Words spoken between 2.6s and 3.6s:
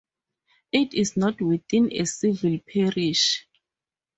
parish.